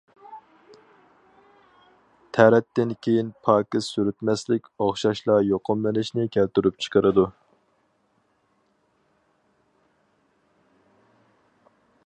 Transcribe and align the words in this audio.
تەرەتتىن 2.37 2.93
كىيىن 3.07 3.29
پاكىز 3.49 3.89
سۈرتمەسلىك 3.97 4.65
ئوخشاشلا 4.85 5.35
يۇقۇملىنىشنى 5.49 6.25
كەلتۈرۈپ 6.37 6.83
چىقىرىدۇ. 6.85 7.27